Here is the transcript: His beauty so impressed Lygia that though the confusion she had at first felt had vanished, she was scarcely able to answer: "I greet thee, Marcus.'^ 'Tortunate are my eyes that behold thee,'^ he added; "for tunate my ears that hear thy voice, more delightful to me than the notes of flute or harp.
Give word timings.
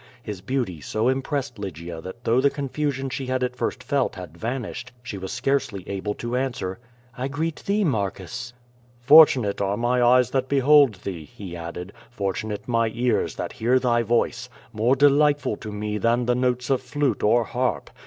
His 0.23 0.41
beauty 0.41 0.81
so 0.81 1.09
impressed 1.09 1.59
Lygia 1.59 2.01
that 2.01 2.23
though 2.23 2.41
the 2.41 2.49
confusion 2.49 3.07
she 3.11 3.27
had 3.27 3.43
at 3.43 3.55
first 3.55 3.83
felt 3.83 4.15
had 4.15 4.35
vanished, 4.35 4.91
she 5.03 5.15
was 5.15 5.31
scarcely 5.31 5.87
able 5.87 6.15
to 6.15 6.35
answer: 6.35 6.79
"I 7.15 7.27
greet 7.27 7.57
thee, 7.67 7.83
Marcus.'^ 7.83 8.51
'Tortunate 9.07 9.61
are 9.61 9.77
my 9.77 10.01
eyes 10.01 10.31
that 10.31 10.49
behold 10.49 10.95
thee,'^ 11.03 11.27
he 11.27 11.55
added; 11.55 11.93
"for 12.09 12.33
tunate 12.33 12.67
my 12.67 12.89
ears 12.95 13.35
that 13.35 13.53
hear 13.53 13.77
thy 13.77 14.01
voice, 14.01 14.49
more 14.73 14.95
delightful 14.95 15.55
to 15.57 15.71
me 15.71 15.99
than 15.99 16.25
the 16.25 16.33
notes 16.33 16.71
of 16.71 16.81
flute 16.81 17.21
or 17.21 17.43
harp. 17.43 17.91